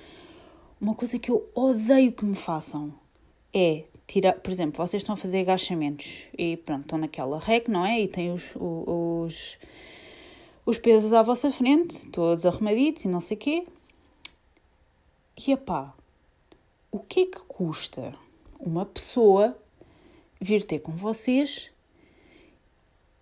uma 0.81 0.95
coisa 0.95 1.19
que 1.19 1.33
eu 1.33 1.51
odeio 1.53 2.13
que 2.13 2.25
me 2.25 2.37
façam 2.37 2.95
é 3.53 3.83
tirar, 4.07 4.35
por 4.35 4.53
exemplo, 4.53 4.77
vocês 4.77 5.03
estão 5.03 5.15
a 5.15 5.17
fazer 5.17 5.41
agachamentos 5.41 6.29
e 6.39 6.57
pronto, 6.59 6.83
estão 6.83 6.97
naquela 6.97 7.41
rec, 7.41 7.67
não 7.67 7.85
é? 7.85 8.01
E 8.01 8.07
têm 8.07 8.33
os, 8.33 8.53
os, 8.55 9.59
os 10.65 10.79
pesos 10.79 11.13
à 11.13 11.25
vossa 11.25 11.51
frente, 11.51 12.07
todos 12.07 12.47
arrumaditos 12.47 13.05
e 13.05 13.09
não 13.09 13.19
sei 13.19 13.37
o 13.37 13.41
quê. 13.41 13.67
E 15.37 15.51
epá, 15.51 15.93
o 16.93 17.01
que 17.01 17.23
é 17.23 17.27
que 17.27 17.41
custa 17.49 18.15
uma 18.61 18.87
pessoa 18.87 19.59
vir 20.41 20.63
ter 20.63 20.79
com 20.79 20.93
vocês 20.93 21.69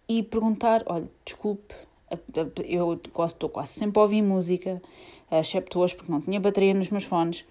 e 0.06 0.22
perguntar: 0.22 0.82
olha, 0.84 1.08
desculpe, 1.24 1.74
eu 2.64 3.00
estou 3.26 3.49
quase 3.49 3.73
sempre 3.73 3.99
a 3.99 4.02
ouvir 4.02 4.23
música, 4.23 4.83
excepto 5.30 5.78
hoje 5.78 5.97
porque 5.97 6.11
não 6.11 6.21
tinha 6.21 6.40
bateria 6.40 6.75
nos 6.75 6.90
meus 6.90 7.04
fones. 7.04 7.44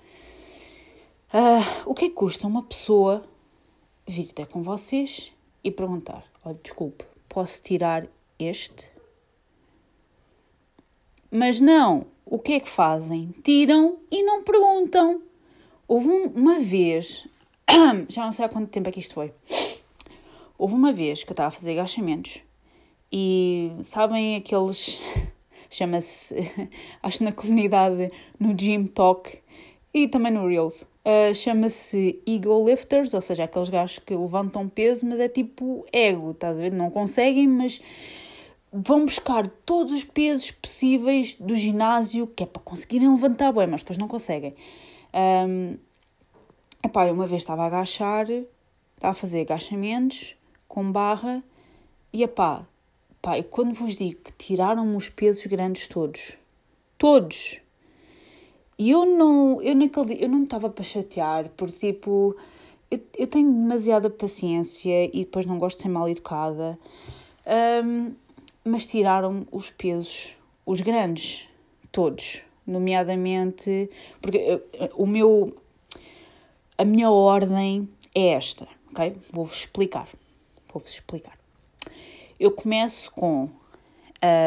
Uh, 1.34 1.90
o 1.90 1.94
que 1.96 2.06
é 2.06 2.10
que 2.10 2.16
custa 2.16 2.46
uma 2.46 2.62
pessoa 2.62 3.24
vir 4.08 4.32
ter 4.32 4.48
com 4.48 4.62
vocês 4.62 5.32
e 5.64 5.72
perguntar: 5.72 6.24
olha, 6.46 6.60
desculpe, 6.62 7.06
posso 7.28 7.62
tirar 7.62 8.06
este? 8.38 8.92
Mas 11.32 11.60
não, 11.60 12.06
o 12.26 12.38
que 12.38 12.54
é 12.54 12.60
que 12.60 12.70
fazem? 12.70 13.34
Tiram 13.44 13.98
e 14.12 14.22
não 14.22 14.44
perguntam. 14.44 15.22
Houve 15.88 16.10
uma 16.10 16.60
vez, 16.60 17.28
já 18.08 18.26
não 18.26 18.32
sei 18.32 18.46
há 18.46 18.50
quanto 18.50 18.70
tempo 18.70 18.90
é 18.90 18.92
que 18.92 19.00
isto 19.00 19.16
foi. 19.16 19.34
Houve 20.58 20.76
uma 20.76 20.94
vez 20.94 21.24
que 21.24 21.32
eu 21.32 21.34
estava 21.34 21.50
a 21.50 21.52
fazer 21.52 21.72
agachamentos 21.72 22.42
e 23.14 23.72
sabem 23.84 24.36
aqueles. 24.36 25.00
chama-se. 25.70 26.36
acho 27.04 27.24
na 27.24 27.32
comunidade, 27.32 28.12
no 28.40 28.56
Gym 28.60 28.86
Talk 28.86 29.40
e 29.94 30.08
também 30.08 30.32
no 30.32 30.48
Reels. 30.48 30.82
Uh, 31.06 31.36
chama-se 31.36 32.22
Ego 32.26 32.66
Lifters, 32.66 33.14
ou 33.14 33.22
seja, 33.22 33.44
aqueles 33.44 33.70
gajos 33.70 34.00
que 34.00 34.16
levantam 34.16 34.68
peso, 34.68 35.06
mas 35.06 35.20
é 35.20 35.28
tipo 35.28 35.86
ego, 35.92 36.32
estás 36.32 36.58
a 36.58 36.62
ver? 36.62 36.72
Não 36.72 36.90
conseguem, 36.90 37.48
mas 37.48 37.82
vão 38.72 39.06
buscar 39.06 39.46
todos 39.66 39.92
os 39.92 40.04
pesos 40.04 40.50
possíveis 40.50 41.36
do 41.36 41.56
ginásio, 41.56 42.26
que 42.26 42.44
é 42.44 42.46
para 42.46 42.62
conseguirem 42.62 43.10
levantar 43.10 43.52
bem, 43.52 43.68
mas 43.68 43.82
depois 43.82 43.98
não 43.98 44.08
conseguem. 44.08 44.56
Um, 45.14 45.78
epá, 46.84 47.06
eu 47.06 47.14
uma 47.14 47.28
vez 47.28 47.44
estava 47.44 47.64
a 47.64 47.68
agachar, 47.68 48.28
estava 48.30 49.12
a 49.12 49.14
fazer 49.14 49.42
agachamentos 49.42 50.36
com 50.68 50.92
barra, 50.92 51.44
e 52.12 52.24
epá, 52.24 52.66
pá, 53.24 53.38
eu 53.38 53.46
quando 53.46 53.74
vos 53.74 53.96
digo 53.96 54.20
que 54.22 54.34
tiraram-me 54.34 54.98
os 54.98 55.08
pesos 55.08 55.46
grandes 55.46 55.88
todos, 55.88 56.34
todos, 56.98 57.58
e 58.78 58.92
eu 58.92 59.06
não, 59.06 59.62
eu 59.62 59.74
naquele 59.74 60.08
dia, 60.08 60.26
eu 60.26 60.30
não 60.30 60.44
estava 60.44 60.70
para 60.70 60.84
chatear, 60.84 61.50
porque 61.56 61.94
tipo, 61.94 62.36
eu, 62.92 63.00
eu 63.18 63.26
tenho 63.26 63.50
demasiada 63.52 64.10
paciência 64.10 65.06
e 65.06 65.24
depois 65.24 65.46
não 65.46 65.58
gosto 65.58 65.78
de 65.78 65.84
ser 65.84 65.90
mal 65.90 66.10
educada. 66.10 66.78
Um, 67.86 68.14
mas 68.66 68.86
tiraram 68.86 69.48
os 69.52 69.70
pesos, 69.70 70.36
os 70.66 70.82
grandes, 70.82 71.48
todos, 71.92 72.42
nomeadamente, 72.68 73.90
porque 74.22 74.38
uh, 74.38 74.90
o 74.96 75.08
meu, 75.08 75.56
a 76.78 76.84
minha 76.84 77.10
ordem 77.10 77.88
é 78.14 78.30
esta, 78.34 78.68
ok? 78.92 79.16
Vou-vos 79.32 79.60
explicar, 79.60 80.10
vou-vos 80.74 80.92
explicar. 80.92 81.43
Eu 82.44 82.52
começo 82.52 83.10
com, 83.14 83.50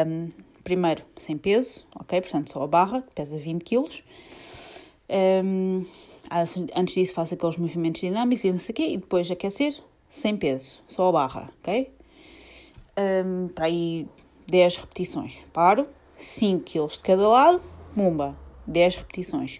um, 0.05 0.29
primeiro, 0.63 1.03
sem 1.15 1.35
peso, 1.35 1.83
ok? 1.99 2.21
Portanto, 2.21 2.51
só 2.51 2.61
a 2.61 2.67
barra, 2.67 3.01
que 3.01 3.15
pesa 3.15 3.39
20 3.39 3.63
kg. 3.63 4.03
Um, 5.09 5.83
antes 6.75 6.93
disso 6.93 7.15
faço 7.15 7.33
aqueles 7.33 7.57
movimentos 7.57 8.01
dinâmicos 8.01 8.43
e 8.43 8.51
não 8.51 8.59
sei 8.59 8.73
o 8.73 8.75
quê, 8.75 8.87
e 8.89 8.97
depois 8.97 9.31
aquecer, 9.31 9.75
sem 10.11 10.37
peso, 10.37 10.79
só 10.87 11.09
a 11.09 11.11
barra, 11.11 11.49
ok? 11.57 11.91
um, 12.97 13.47
para 13.47 13.65
aí 13.65 14.07
10 14.47 14.75
repetições. 14.77 15.39
Paro, 15.51 15.87
5 16.19 16.63
kg 16.65 16.87
de 16.93 16.99
cada 16.99 17.27
lado, 17.27 17.61
pumba, 17.95 18.37
10 18.67 18.97
repetições. 18.97 19.59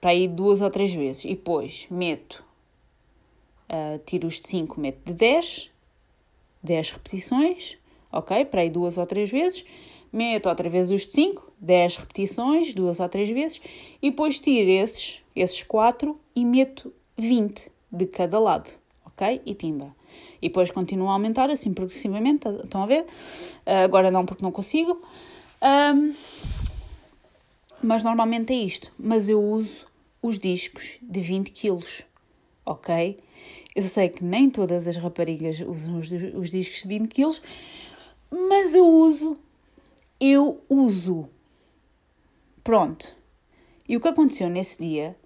Para 0.00 0.12
aí 0.12 0.26
duas 0.26 0.62
ou 0.62 0.70
três 0.70 0.94
vezes. 0.94 1.26
E 1.26 1.34
depois 1.34 1.86
meto, 1.90 2.42
uh, 3.70 3.98
tiro 4.06 4.28
os 4.28 4.40
de 4.40 4.48
5, 4.48 4.80
meto 4.80 5.04
de 5.04 5.12
10, 5.12 5.73
10 6.64 6.90
repetições, 6.90 7.76
ok? 8.10 8.44
Para 8.46 8.62
aí 8.62 8.70
duas 8.70 8.98
ou 8.98 9.06
três 9.06 9.30
vezes. 9.30 9.64
Meto 10.12 10.48
outra 10.48 10.68
vez 10.68 10.90
os 10.90 11.02
de 11.02 11.08
5, 11.08 11.52
10 11.60 11.96
repetições, 11.96 12.72
duas 12.72 13.00
ou 13.00 13.08
três 13.08 13.28
vezes, 13.28 13.60
e 14.00 14.10
depois 14.10 14.38
tiro 14.38 14.70
esses, 14.70 15.20
esses 15.34 15.62
4 15.64 16.18
e 16.36 16.44
meto 16.44 16.92
20 17.16 17.70
de 17.90 18.06
cada 18.06 18.38
lado, 18.38 18.70
ok? 19.04 19.42
E 19.44 19.54
pimba. 19.54 19.94
E 20.40 20.48
depois 20.48 20.70
continuo 20.70 21.08
a 21.08 21.12
aumentar 21.12 21.50
assim 21.50 21.72
progressivamente, 21.72 22.46
estão 22.48 22.82
a 22.82 22.86
ver? 22.86 23.02
Uh, 23.02 23.84
agora 23.84 24.10
não 24.10 24.24
porque 24.24 24.44
não 24.44 24.52
consigo. 24.52 25.02
Um, 25.62 26.14
mas 27.82 28.04
normalmente 28.04 28.52
é 28.52 28.56
isto. 28.56 28.92
Mas 28.98 29.28
eu 29.28 29.42
uso 29.42 29.86
os 30.22 30.38
discos 30.38 30.96
de 31.02 31.20
20 31.20 31.52
quilos, 31.52 32.04
ok? 32.64 33.18
Eu 33.74 33.82
sei 33.82 34.08
que 34.08 34.24
nem 34.24 34.48
todas 34.48 34.86
as 34.86 34.96
raparigas 34.96 35.60
usam 35.60 35.98
os, 35.98 36.10
os 36.10 36.50
discos 36.50 36.82
de 36.82 36.88
20 36.88 37.08
quilos, 37.08 37.42
mas 38.30 38.74
eu 38.74 38.86
uso. 38.86 39.36
Eu 40.20 40.62
uso. 40.68 41.28
Pronto. 42.62 43.14
E 43.88 43.96
o 43.96 44.00
que 44.00 44.08
aconteceu 44.08 44.48
nesse 44.48 44.78
dia 44.78 45.16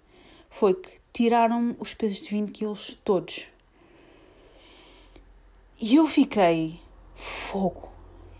foi 0.49 0.73
que 0.73 0.99
tiraram 1.13 1.75
os 1.79 1.93
pesos 1.93 2.21
de 2.21 2.29
20 2.29 2.51
quilos 2.51 2.99
todos. 3.03 3.47
E 5.79 5.95
eu 5.95 6.05
fiquei. 6.07 6.79
Fogo. 7.15 7.89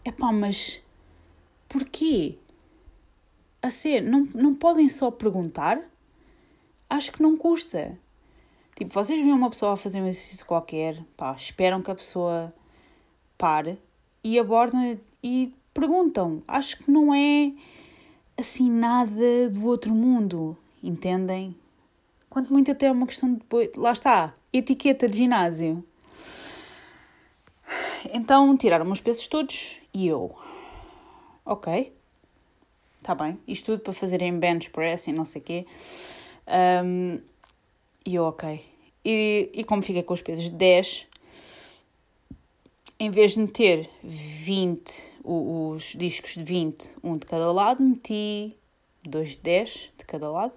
Epá, 0.03 0.32
mas. 0.32 0.82
Porquê? 1.68 2.38
A 3.62 3.70
ser, 3.70 4.01
não, 4.01 4.27
não 4.34 4.56
podem 4.56 4.89
só 4.89 5.12
perguntar? 5.12 5.79
Acho 6.89 7.12
que 7.12 7.22
não 7.22 7.38
custa. 7.38 7.98
Tipo, 8.79 8.93
vocês 8.93 9.19
veem 9.19 9.33
uma 9.33 9.50
pessoa 9.50 9.74
a 9.74 9.77
fazer 9.77 10.01
um 10.01 10.07
exercício 10.07 10.45
qualquer, 10.45 11.03
pá, 11.17 11.33
esperam 11.33 11.81
que 11.81 11.91
a 11.91 11.95
pessoa 11.95 12.53
pare 13.38 13.77
e 14.24 14.39
abordam 14.39 14.98
e 15.21 15.53
perguntam. 15.74 16.41
Acho 16.48 16.77
que 16.77 16.89
não 16.89 17.13
é 17.13 17.51
assim 18.38 18.71
nada 18.71 19.50
do 19.50 19.65
outro 19.65 19.93
mundo, 19.93 20.57
entendem? 20.81 21.53
Quanto 22.29 22.53
muito 22.53 22.71
até 22.71 22.86
é 22.86 22.91
uma 22.93 23.05
questão 23.05 23.33
de. 23.33 23.41
Lá 23.75 23.91
está, 23.91 24.33
etiqueta 24.53 25.09
de 25.09 25.17
ginásio. 25.17 25.83
Então 28.13 28.55
tiraram 28.55 28.89
os 28.89 29.01
pesos 29.01 29.27
todos 29.27 29.75
e 29.93 30.07
eu. 30.07 30.33
Ok. 31.43 31.93
Está 33.01 33.13
bem. 33.13 33.38
Isto 33.45 33.74
tudo 33.74 33.81
para 33.81 33.91
fazerem 33.91 34.39
bench 34.39 34.69
press 34.71 35.07
e 35.07 35.12
não 35.12 35.25
sei 35.25 35.41
o 35.41 35.43
quê. 35.43 35.67
Um, 36.86 37.19
e 38.06 38.15
eu, 38.15 38.24
ok. 38.24 38.62
E, 39.03 39.50
e 39.53 39.63
como 39.63 39.82
fiquei 39.82 40.03
com 40.03 40.13
os 40.13 40.22
pesos 40.22 40.46
de 40.46 40.51
10, 40.51 41.08
em 43.00 43.10
vez 43.10 43.34
de 43.34 43.39
meter 43.39 43.89
20, 44.03 45.15
os 45.24 45.96
discos 45.98 46.34
de 46.34 46.44
20, 46.44 46.96
um 47.03 47.18
de 47.18 47.25
cada 47.25 47.51
lado, 47.51 47.82
meti 47.82 48.56
dois 49.03 49.32
de 49.32 49.39
10 49.39 49.91
de 49.98 50.06
cada 50.06 50.29
lado. 50.29 50.56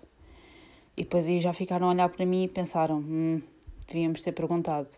E 0.96 1.04
depois 1.04 1.26
aí 1.26 1.40
já 1.40 1.52
ficaram 1.52 1.87
a 1.88 1.90
olhar 1.90 2.08
para 2.08 2.26
mim 2.26 2.44
e 2.44 2.49
pensaram: 2.49 2.99
hum, 2.99 3.40
devíamos 3.87 4.22
ter 4.22 4.32
perguntado. 4.32 4.88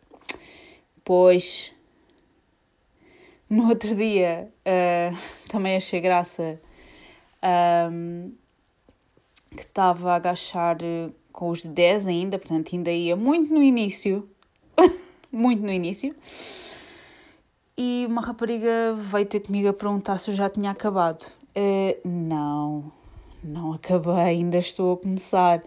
Pois, 1.04 1.72
no 3.48 3.68
outro 3.68 3.94
dia, 3.94 4.50
uh, 4.66 5.16
também 5.48 5.76
achei 5.76 6.00
graça 6.00 6.60
um, 7.92 8.32
que 9.50 9.62
estava 9.62 10.12
a 10.12 10.16
agachar 10.16 10.78
com 11.34 11.50
os 11.50 11.62
de 11.62 11.68
10 11.68 12.06
ainda, 12.06 12.38
portanto 12.38 12.70
ainda 12.72 12.92
ia 12.92 13.16
muito 13.16 13.52
no 13.52 13.60
início, 13.60 14.26
muito 15.32 15.60
no 15.62 15.72
início. 15.72 16.14
E 17.76 18.06
uma 18.08 18.22
rapariga 18.22 18.94
veio 18.94 19.26
ter 19.26 19.40
comigo 19.40 19.66
a 19.66 19.72
perguntar 19.72 20.16
se 20.18 20.30
eu 20.30 20.34
já 20.34 20.48
tinha 20.48 20.70
acabado. 20.70 21.26
Uh, 21.56 22.08
não, 22.08 22.92
não 23.42 23.72
acabei, 23.72 24.14
ainda 24.14 24.58
estou 24.58 24.92
a 24.92 24.96
começar. 24.96 25.60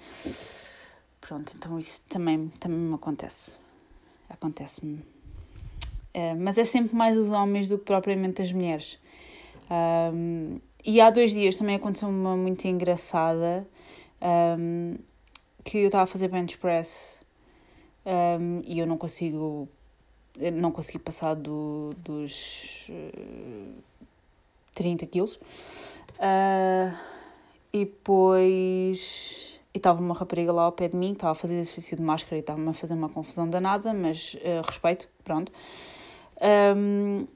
Pronto, 1.19 1.51
então 1.53 1.77
isso 1.77 2.01
também, 2.07 2.47
também 2.61 2.79
me 2.79 2.95
acontece. 2.95 3.57
Acontece-me. 4.29 4.99
Uh, 6.15 6.33
mas 6.39 6.57
é 6.57 6.63
sempre 6.63 6.95
mais 6.95 7.17
os 7.17 7.29
homens 7.29 7.67
do 7.67 7.77
que 7.77 7.83
propriamente 7.83 8.41
as 8.41 8.53
mulheres. 8.53 8.97
Um, 9.69 10.61
e 10.85 11.01
há 11.01 11.09
dois 11.09 11.31
dias 11.31 11.57
também 11.57 11.75
aconteceu 11.75 12.07
uma 12.07 12.37
muito 12.37 12.65
engraçada. 12.65 13.67
Um, 14.57 14.95
que 15.67 15.79
eu 15.79 15.87
estava 15.87 16.05
a 16.05 16.07
fazer 16.07 16.29
bench 16.29 16.57
press 16.57 17.21
um, 18.05 18.61
e 18.63 18.79
eu 18.79 18.87
não 18.87 18.97
consigo 18.97 19.67
não 20.53 20.71
consegui 20.71 20.97
passar 20.97 21.33
do, 21.33 21.93
dos 21.97 22.87
uh, 22.89 23.73
30 24.73 25.05
quilos 25.07 25.35
uh, 25.35 26.97
e 27.73 27.83
depois 27.83 29.59
e 29.73 29.77
estava 29.77 29.99
uma 29.99 30.15
rapariga 30.15 30.53
lá 30.53 30.63
ao 30.63 30.71
pé 30.71 30.87
de 30.87 30.95
mim 30.95 31.09
que 31.09 31.15
estava 31.15 31.33
a 31.33 31.35
fazer 31.35 31.55
exercício 31.55 31.97
de 31.97 32.03
máscara 32.03 32.37
e 32.37 32.39
estava-me 32.39 32.69
a 32.69 32.73
fazer 32.73 32.93
uma 32.93 33.09
confusão 33.09 33.49
danada, 33.49 33.93
mas 33.93 34.35
uh, 34.35 34.65
respeito, 34.65 35.09
pronto. 35.23 35.51
Um, 36.75 37.27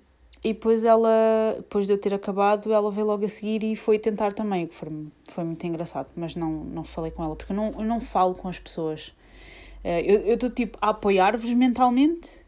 e 0.43 0.53
depois 0.53 0.83
ela, 0.83 1.53
depois 1.57 1.85
de 1.85 1.93
eu 1.93 1.97
ter 1.99 2.13
acabado, 2.13 2.73
ela 2.73 2.89
veio 2.89 3.05
logo 3.05 3.23
a 3.23 3.29
seguir 3.29 3.63
e 3.63 3.75
foi 3.75 3.99
tentar 3.99 4.33
também, 4.33 4.65
que 4.65 4.73
foi, 4.73 4.89
foi 5.25 5.43
muito 5.43 5.63
engraçado, 5.67 6.09
mas 6.15 6.35
não, 6.35 6.49
não 6.63 6.83
falei 6.83 7.11
com 7.11 7.23
ela, 7.23 7.35
porque 7.35 7.53
não, 7.53 7.71
eu 7.77 7.85
não 7.85 8.01
falo 8.01 8.33
com 8.33 8.47
as 8.47 8.57
pessoas. 8.57 9.13
Eh, 9.83 10.01
eu 10.25 10.33
estou 10.33 10.49
tipo 10.49 10.79
a 10.81 10.89
apoiar-vos 10.89 11.53
mentalmente, 11.53 12.41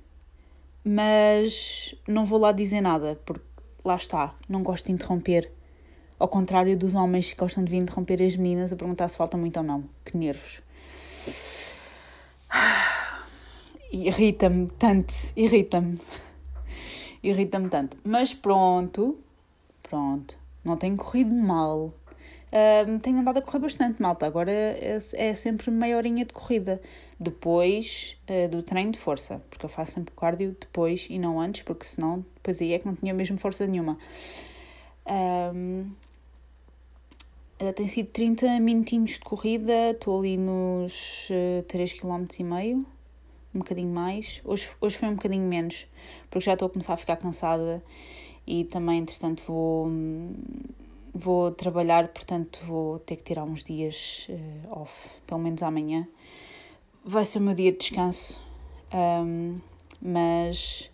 mas 0.83 1.93
não 2.07 2.25
vou 2.25 2.39
lá 2.39 2.51
dizer 2.51 2.81
nada, 2.81 3.19
porque 3.25 3.45
lá 3.85 3.95
está, 3.95 4.33
não 4.49 4.63
gosto 4.63 4.87
de 4.87 4.93
interromper. 4.93 5.51
Ao 6.17 6.27
contrário 6.27 6.75
dos 6.75 6.95
homens 6.95 7.31
que 7.31 7.39
gostam 7.39 7.63
de 7.63 7.69
vir 7.69 7.77
interromper 7.77 8.23
as 8.23 8.35
meninas 8.35 8.73
a 8.73 8.75
perguntar 8.75 9.07
se 9.07 9.17
falta 9.17 9.37
muito 9.37 9.57
ou 9.57 9.63
não. 9.63 9.83
Que 10.05 10.17
nervos. 10.17 10.63
Irrita-me 13.91 14.67
tanto, 14.79 15.13
irrita-me 15.35 15.99
irrita-me 17.23 17.69
tanto. 17.69 17.97
Mas 18.03 18.33
pronto, 18.33 19.17
pronto, 19.81 20.37
não 20.63 20.77
tenho 20.77 20.97
corrido 20.97 21.33
mal. 21.33 21.93
Tenho 23.01 23.17
andado 23.17 23.37
a 23.37 23.41
correr 23.41 23.59
bastante, 23.59 23.99
malta. 23.99 24.27
Agora 24.27 24.51
é, 24.51 24.99
é 25.13 25.33
sempre 25.33 25.71
meia 25.71 25.97
horinha 25.97 26.23
de 26.23 26.33
corrida. 26.33 26.79
Depois 27.19 28.15
uh, 28.29 28.47
do 28.47 28.61
treino 28.61 28.91
de 28.91 28.99
força. 28.99 29.41
Porque 29.49 29.65
eu 29.65 29.69
faço 29.69 29.93
sempre 29.93 30.13
cardio 30.15 30.55
depois 30.59 31.07
e 31.09 31.17
não 31.17 31.39
antes, 31.39 31.63
porque 31.63 31.83
senão 31.83 32.23
depois 32.35 32.61
aí 32.61 32.73
é 32.73 32.79
que 32.79 32.85
não 32.85 32.95
tinha 32.95 33.11
mesmo 33.11 33.37
força 33.39 33.65
nenhuma. 33.65 33.97
Uh, 35.07 35.89
tem 37.75 37.87
sido 37.87 38.09
30 38.09 38.59
minutinhos 38.59 39.11
de 39.11 39.19
corrida, 39.21 39.91
estou 39.91 40.19
ali 40.19 40.37
nos 40.37 41.29
uh, 41.29 41.63
3,5 41.63 42.01
km 42.01 42.85
um 43.53 43.59
bocadinho 43.59 43.93
mais. 43.93 44.41
Hoje, 44.43 44.69
hoje 44.81 44.97
foi 44.97 45.09
um 45.09 45.15
bocadinho 45.15 45.47
menos, 45.47 45.87
porque 46.29 46.45
já 46.45 46.53
estou 46.53 46.67
a 46.67 46.69
começar 46.69 46.93
a 46.93 46.97
ficar 46.97 47.17
cansada 47.17 47.83
e 48.45 48.65
também, 48.65 48.99
entretanto, 48.99 49.43
vou, 49.47 49.89
vou 51.13 51.51
trabalhar, 51.51 52.07
portanto, 52.09 52.59
vou 52.65 52.99
ter 52.99 53.15
que 53.15 53.23
tirar 53.23 53.43
uns 53.43 53.63
dias 53.63 54.27
uh, 54.29 54.81
off, 54.81 55.09
pelo 55.25 55.39
menos 55.39 55.61
amanhã. 55.63 56.07
Vai 57.05 57.25
ser 57.25 57.39
o 57.39 57.41
meu 57.41 57.53
dia 57.53 57.71
de 57.71 57.77
descanso, 57.77 58.41
um, 58.93 59.59
mas 60.01 60.89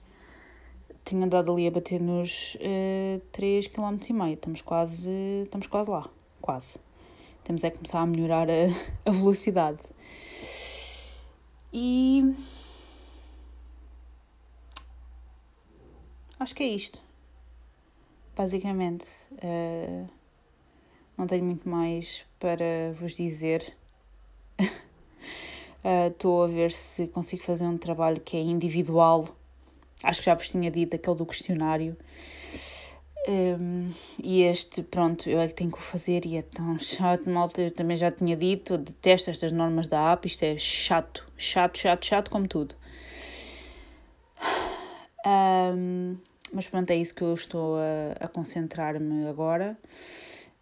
tenho 1.04 1.24
andado 1.24 1.52
ali 1.52 1.68
a 1.68 1.72
bater 1.72 2.00
nos 2.00 2.56
uh, 2.56 3.22
3,5 3.34 3.72
km. 3.72 4.34
Estamos 4.34 4.62
quase, 4.62 5.12
estamos 5.44 5.68
quase 5.68 5.90
lá, 5.90 6.10
quase. 6.42 6.80
Temos 7.44 7.64
é 7.64 7.72
que 7.72 7.78
começar 7.78 8.02
a 8.02 8.06
melhorar 8.06 8.48
a, 8.50 8.68
a 9.10 9.12
velocidade. 9.12 9.80
E 11.72 12.34
acho 16.40 16.56
que 16.56 16.64
é 16.64 16.68
isto. 16.68 17.02
Basicamente, 18.36 19.06
uh, 19.34 20.10
não 21.18 21.28
tenho 21.28 21.44
muito 21.44 21.68
mais 21.68 22.26
para 22.40 22.94
vos 23.00 23.16
dizer. 23.16 23.76
Estou 26.10 26.42
uh, 26.42 26.44
a 26.44 26.48
ver 26.48 26.72
se 26.72 27.08
consigo 27.08 27.44
fazer 27.44 27.66
um 27.66 27.78
trabalho 27.78 28.20
que 28.20 28.36
é 28.36 28.42
individual. 28.42 29.28
Acho 30.02 30.22
que 30.22 30.26
já 30.26 30.36
vos 30.36 30.50
tinha 30.50 30.72
dito 30.72 30.96
aquele 30.96 31.18
do 31.18 31.26
questionário. 31.26 31.96
Um, 33.30 33.92
e 34.24 34.42
este, 34.42 34.82
pronto, 34.82 35.30
eu 35.30 35.40
é 35.40 35.48
que 35.48 35.54
tenho 35.54 35.72
que 35.72 35.78
o 35.78 35.82
fazer 35.82 36.26
e 36.26 36.38
é 36.38 36.42
tão 36.42 36.80
chato, 36.80 37.30
malta. 37.30 37.62
Eu 37.62 37.70
também 37.70 37.96
já 37.96 38.10
tinha 38.10 38.36
dito, 38.36 38.76
detesto 38.76 39.30
estas 39.30 39.52
normas 39.52 39.86
da 39.86 40.14
app. 40.14 40.28
Isto 40.28 40.44
é 40.44 40.58
chato, 40.58 41.28
chato, 41.38 41.78
chato, 41.78 42.06
chato, 42.06 42.32
como 42.32 42.48
tudo. 42.48 42.74
Um, 45.24 46.18
mas 46.52 46.68
pronto, 46.68 46.90
é 46.90 46.96
isso 46.96 47.14
que 47.14 47.22
eu 47.22 47.36
estou 47.36 47.78
a, 47.78 48.26
a 48.26 48.28
concentrar-me 48.28 49.28
agora. 49.28 49.78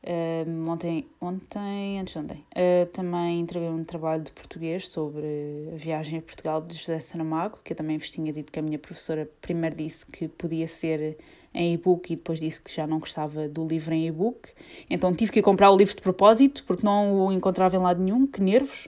Um, 0.06 0.69
ontem, 0.69 1.08
ontem, 1.21 1.99
antes 1.99 2.13
de 2.13 2.19
ontem, 2.19 2.45
uh, 2.51 2.86
também 2.88 3.39
entreguei 3.39 3.69
um 3.69 3.84
trabalho 3.84 4.23
de 4.23 4.32
português 4.32 4.88
sobre 4.89 5.69
a 5.73 5.77
viagem 5.77 6.19
a 6.19 6.21
Portugal 6.21 6.62
de 6.62 6.75
José 6.75 6.99
Saramago, 6.99 7.60
que 7.63 7.73
eu 7.73 7.77
também 7.77 7.97
vos 7.97 8.10
tinha 8.10 8.32
dito 8.32 8.51
que 8.51 8.60
a 8.60 8.62
minha 8.62 8.80
professora 8.80 9.30
primeiro 9.41 9.75
disse 9.75 10.06
que 10.06 10.27
podia 10.27 10.67
ser 10.67 11.17
em 11.58 11.74
e-book 11.74 12.13
e 12.13 12.15
depois 12.15 12.39
disse 12.39 12.62
que 12.62 12.74
já 12.74 12.86
não 12.86 13.00
gostava 13.00 13.50
do 13.50 13.65
livro 13.65 13.91
em 13.93 14.06
e-book. 14.08 14.50
Então 14.88 15.13
tive 15.13 15.32
que 15.32 15.41
comprar 15.41 15.72
o 15.72 15.76
livro 15.76 15.96
de 15.96 16.02
propósito 16.02 16.63
porque 16.67 16.86
não 16.86 17.26
o 17.26 17.32
encontrava 17.32 17.76
em 17.76 17.80
lado 17.80 18.02
nenhum. 18.02 18.28
Que 18.28 18.39
nervos! 18.39 18.88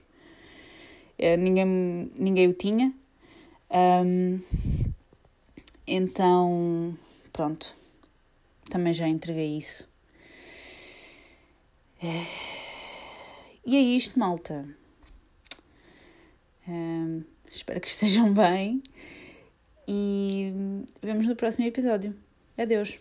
Uh, 1.17 1.35
ninguém, 1.37 2.11
ninguém 2.17 2.47
o 2.47 2.53
tinha. 2.53 2.93
Um, 3.71 4.39
então, 5.87 6.95
pronto. 7.33 7.75
Também 8.69 8.93
já 8.93 9.07
entreguei 9.07 9.57
isso. 9.57 9.89
É... 12.01 12.25
E 13.65 13.75
é 13.75 13.81
isto, 13.81 14.19
malta. 14.19 14.63
Um, 16.67 17.23
espero 17.49 17.81
que 17.81 17.87
estejam 17.87 18.31
bem 18.31 18.83
e 19.87 20.53
vemos 21.01 21.25
no 21.25 21.35
próximo 21.35 21.65
episódio. 21.65 22.15
Adeus. 22.59 22.99